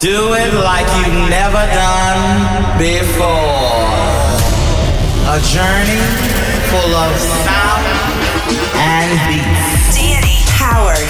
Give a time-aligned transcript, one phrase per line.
[0.00, 3.26] Do it like you've never done before.
[5.26, 5.98] A journey
[6.70, 7.82] full of sound
[8.78, 9.98] and beats.
[9.98, 11.02] Danny Howard.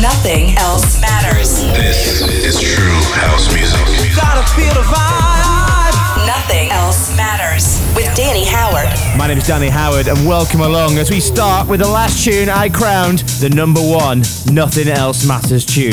[0.00, 1.60] Nothing else matters.
[1.76, 4.16] This is true house music.
[4.16, 6.26] Gotta feel the vibe.
[6.26, 7.84] Nothing else matters.
[7.94, 8.88] With Danny Howard.
[9.18, 12.48] My name is Danny Howard, and welcome along as we start with the last tune
[12.48, 15.92] I crowned the number one Nothing Else Matters tune.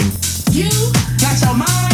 [0.52, 0.95] You
[1.36, 1.85] got your mind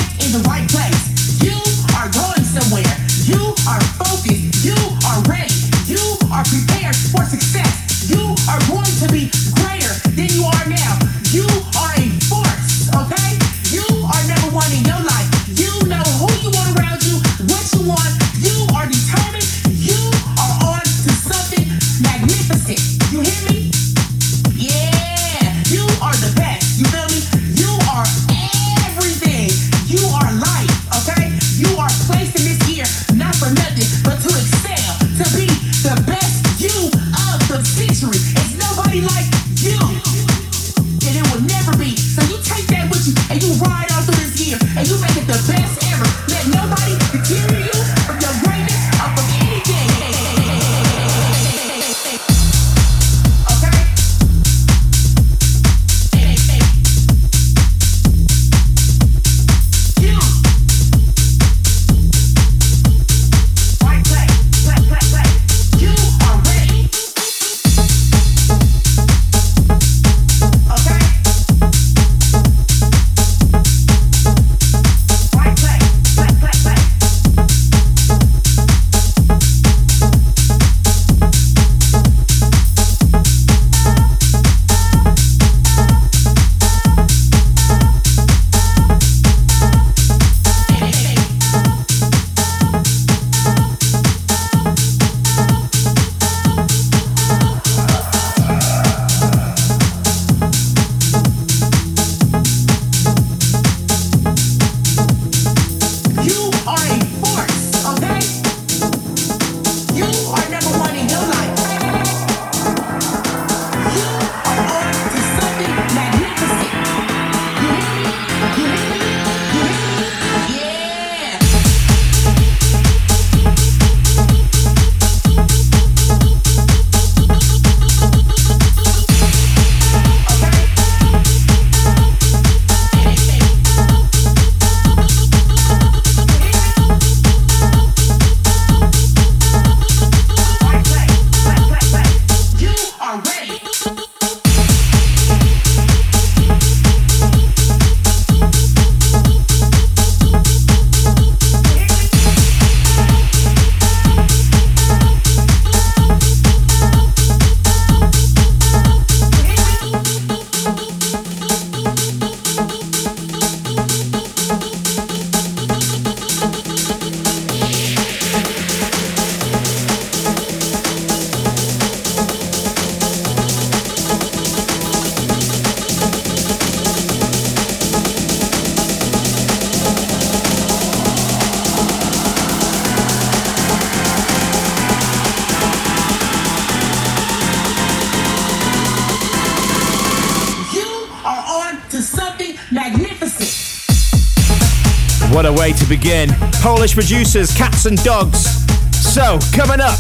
[195.41, 196.29] What a way to begin.
[196.62, 198.46] Polish producers, Catz 'n Dogz.
[198.94, 199.97] So, coming up,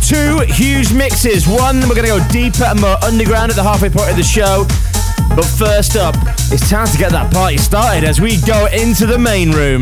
[0.00, 1.48] two huge mixes.
[1.48, 4.22] One, we're going to go deeper and more underground at the halfway point of the
[4.22, 4.64] show.
[5.34, 6.14] But first up,
[6.52, 9.80] it's time to get that party started as we go into the main room.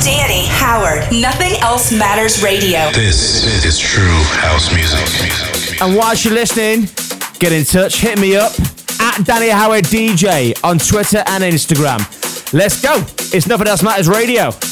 [0.00, 1.12] Danny Howard.
[1.12, 2.90] Nothing else matters radio.
[2.92, 5.82] This is true house music.
[5.82, 6.88] And whilst you're listening,
[7.38, 8.52] get in touch, hit me up
[9.00, 12.00] at Danny Howard DJ on Twitter and Instagram.
[12.52, 12.94] Let's go.
[13.34, 14.71] It's Nothing Else Matters Radio.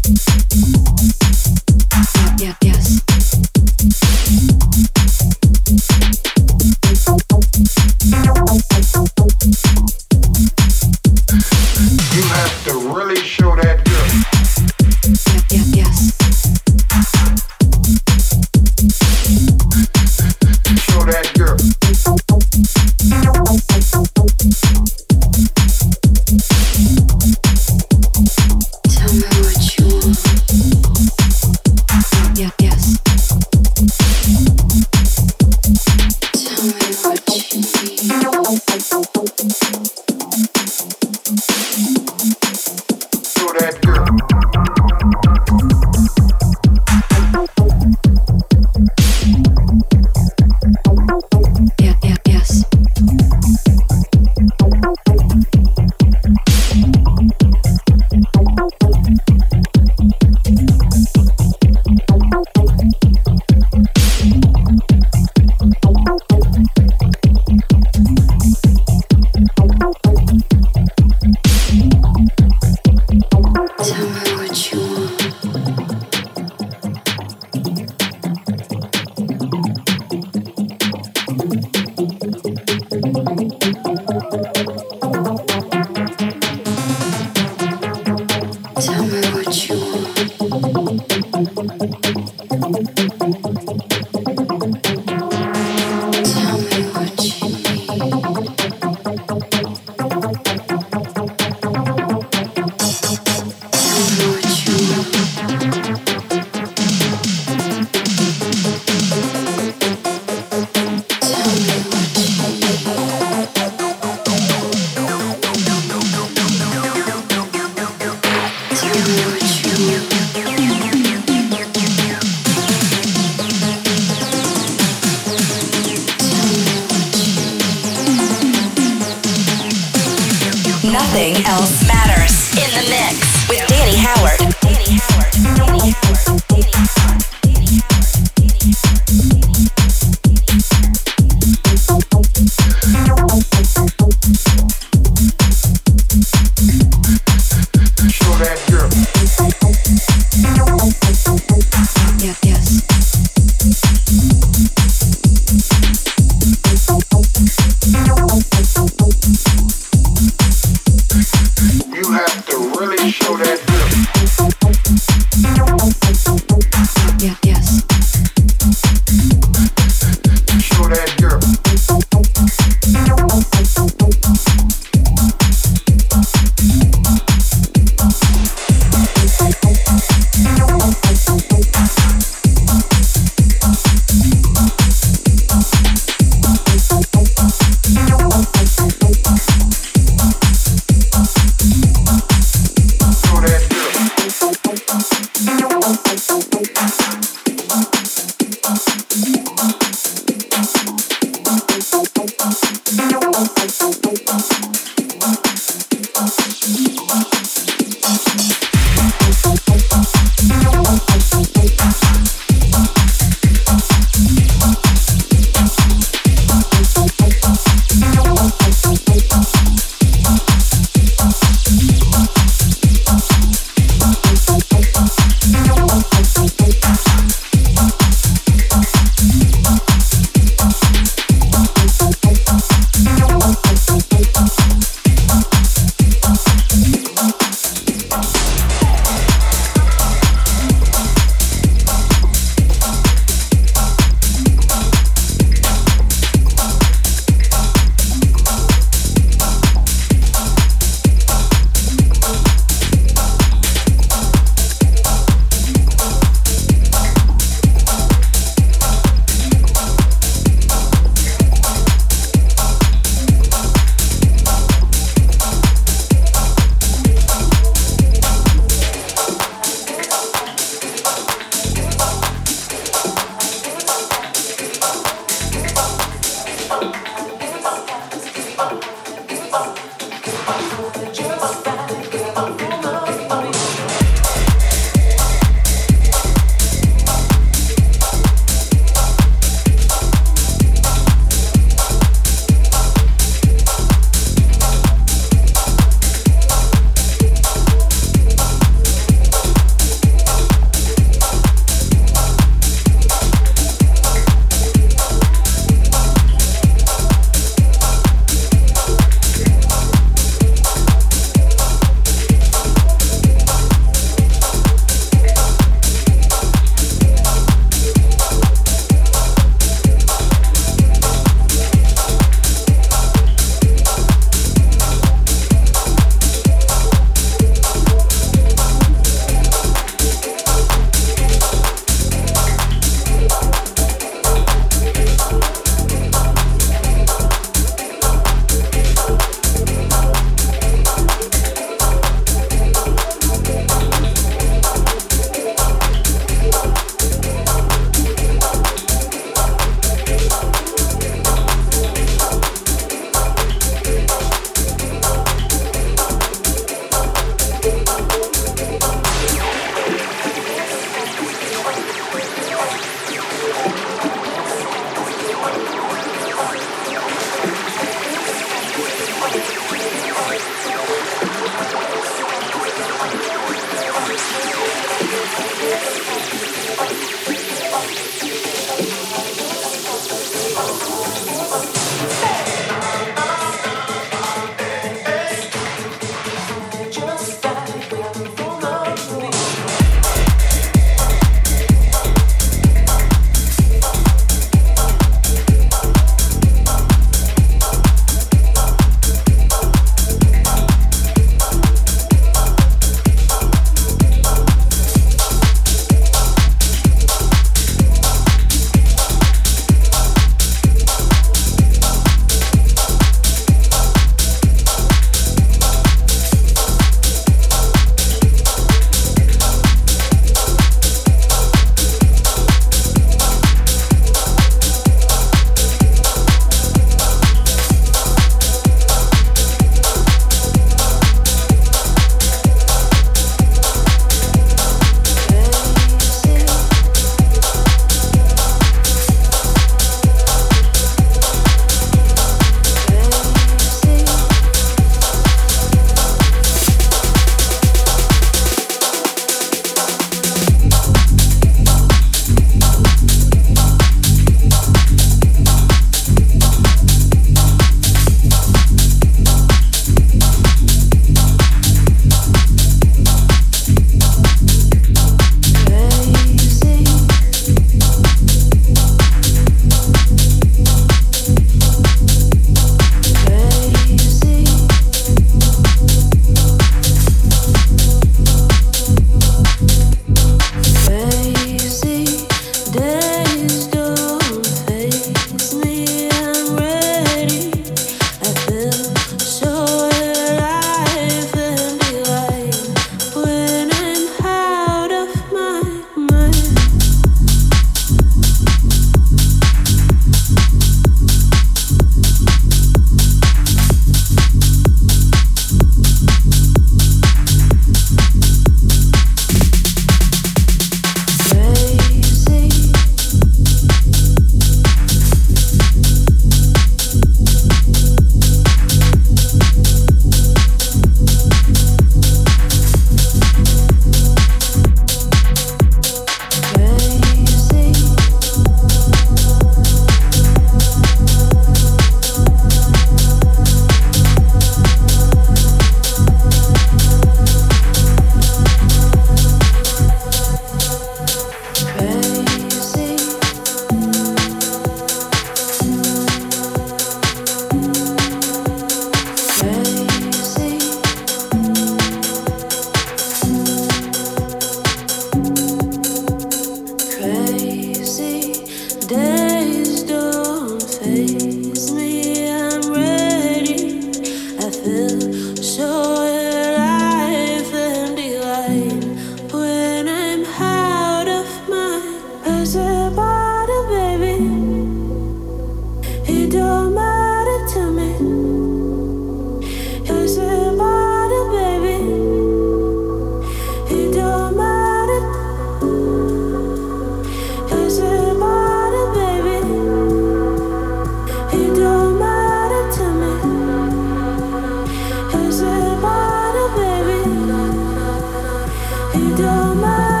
[599.33, 600.00] Oh my.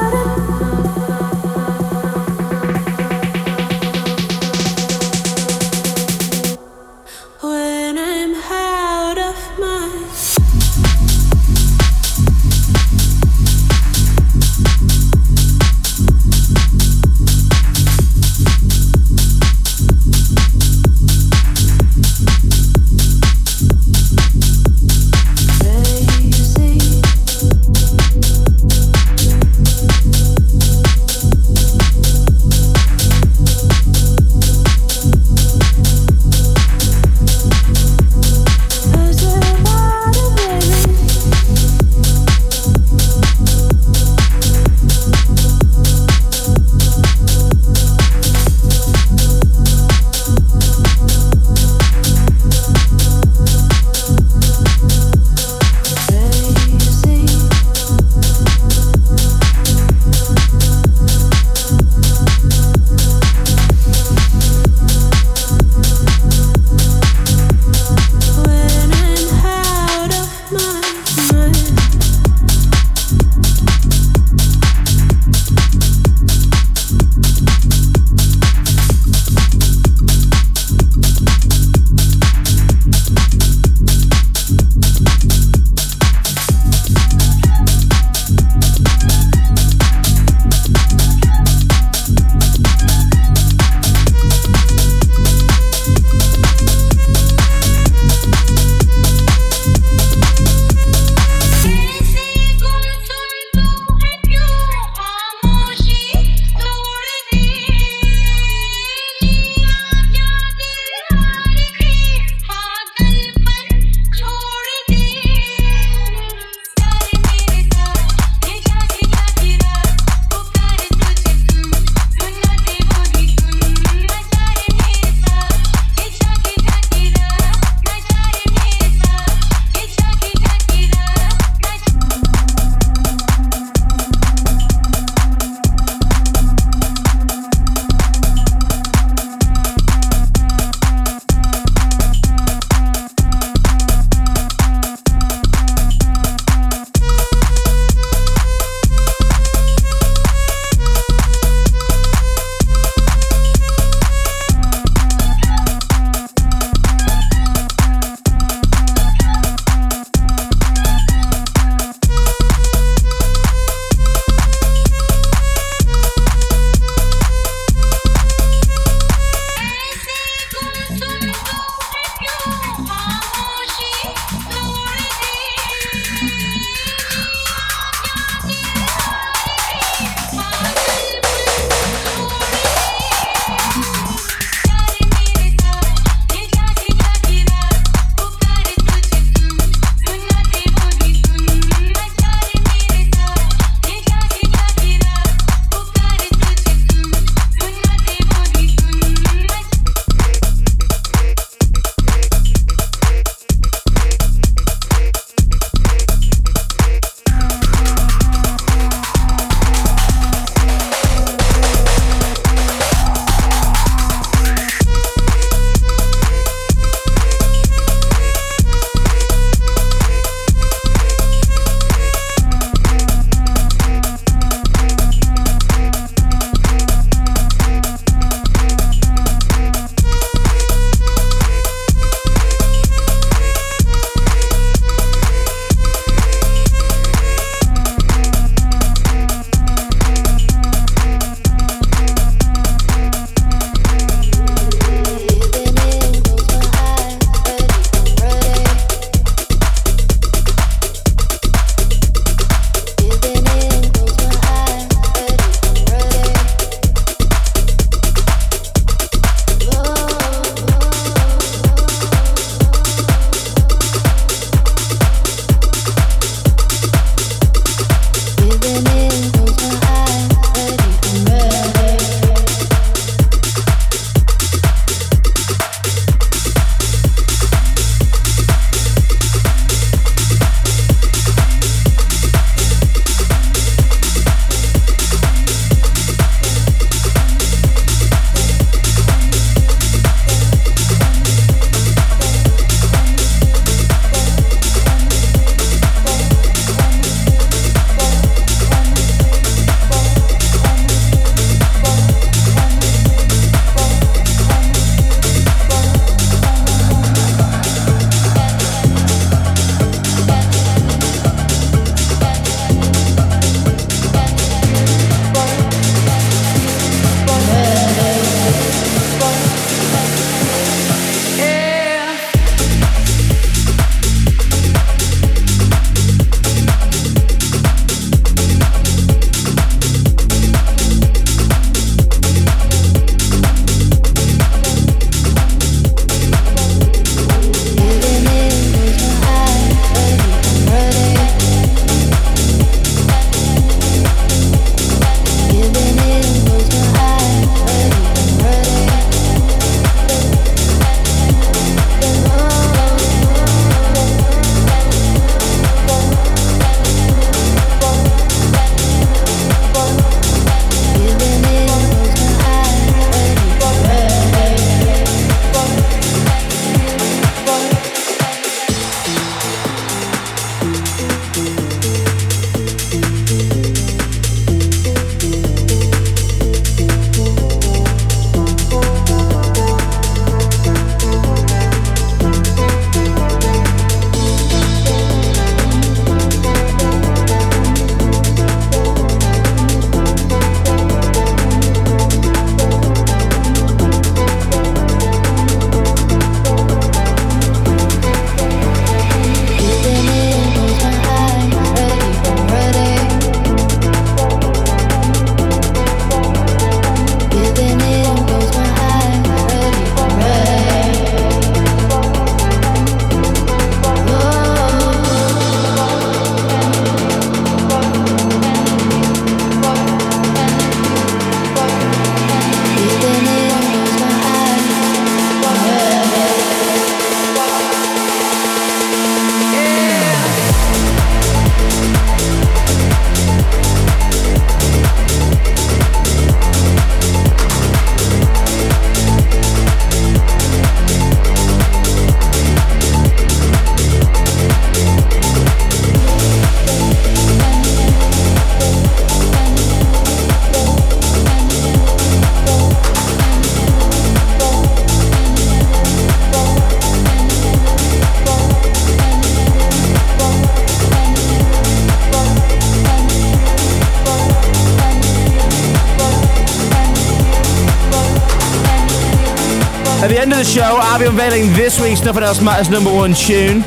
[470.43, 473.13] The end of the show, I'll be unveiling this week's Nothing Else Matters number one
[473.13, 473.59] tune.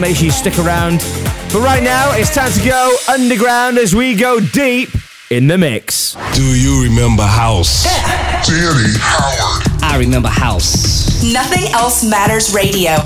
[0.00, 0.98] Make sure you stick around.
[1.52, 4.90] But right now, it's time to go underground as we go deep
[5.30, 6.16] in the mix.
[6.34, 7.84] Do you remember house?
[8.46, 9.82] Danny Howard.
[9.82, 11.22] I remember house.
[11.32, 12.96] Nothing else matters radio.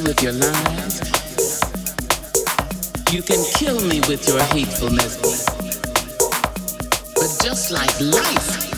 [0.00, 1.00] with your lies.
[3.12, 5.16] You can kill me with your hatefulness.
[7.14, 8.77] But just like life,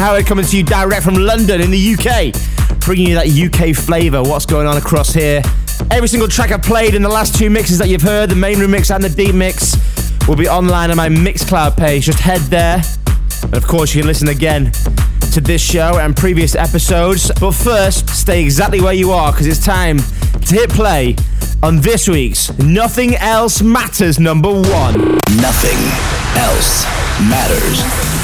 [0.00, 2.32] Howard coming to you direct from London in the UK,
[2.80, 4.22] bringing you that UK flavour.
[4.22, 5.42] What's going on across here?
[5.90, 8.56] Every single track I played in the last two mixes that you've heard, the main
[8.56, 9.76] remix and the deep mix,
[10.26, 12.06] will be online on my Mixcloud page.
[12.06, 12.82] Just head there.
[13.42, 14.72] And of course, you can listen again
[15.32, 17.30] to this show and previous episodes.
[17.38, 21.14] But first, stay exactly where you are because it's time to hit play
[21.62, 25.18] on this week's Nothing Else Matters number one.
[25.36, 25.78] Nothing
[26.40, 26.86] else
[27.28, 28.19] matters.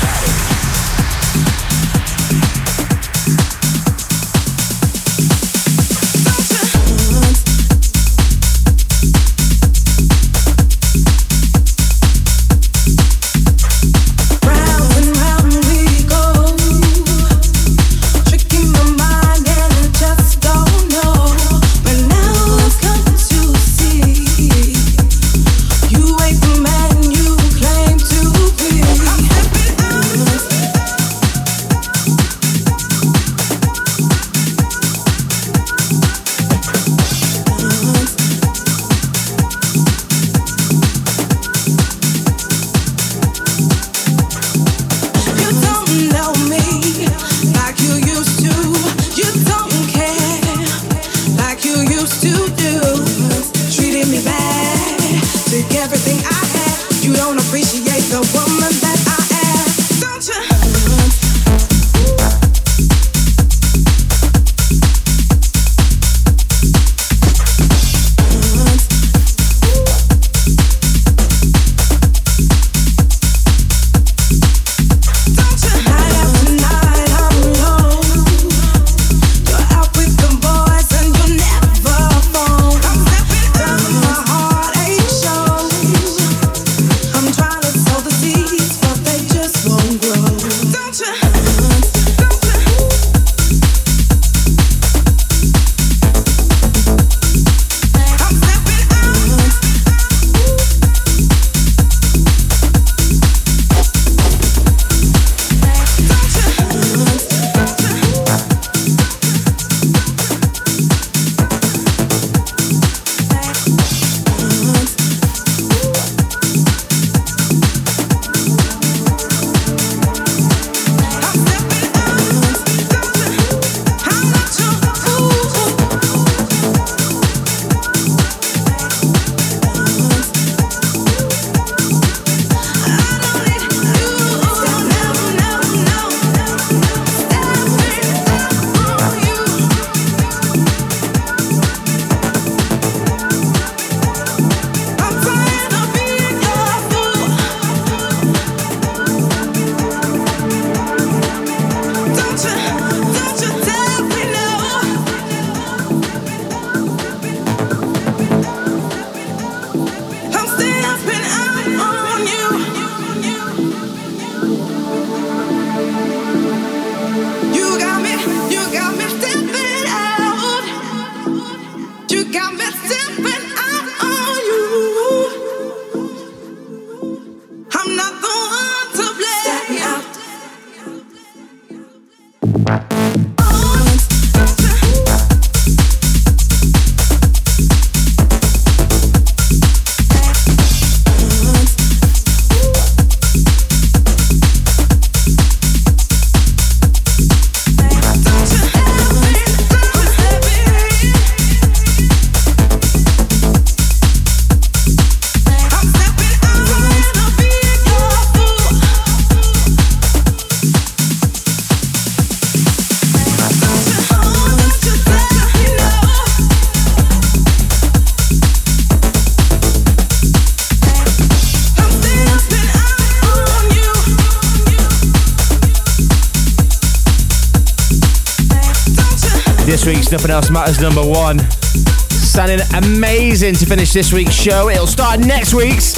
[230.12, 231.40] Nothing Else Matters number one.
[231.50, 234.68] Sounding amazing to finish this week's show.
[234.68, 235.94] It'll start next week's,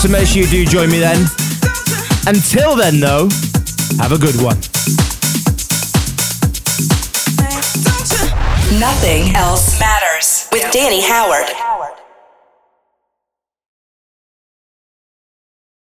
[0.00, 1.26] so make sure you do join me then.
[2.26, 3.28] Until then, though,
[3.98, 4.58] have a good one.
[8.78, 11.67] Nothing else matters with Danny Howard.